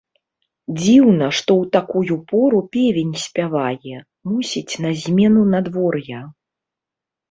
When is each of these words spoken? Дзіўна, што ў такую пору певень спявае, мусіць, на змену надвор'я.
Дзіўна, 0.79 1.27
што 1.39 1.51
ў 1.65 1.75
такую 1.77 2.15
пору 2.33 2.63
певень 2.77 3.13
спявае, 3.27 3.95
мусіць, 4.35 4.69
на 4.85 4.99
змену 5.07 5.49
надвор'я. 5.57 6.29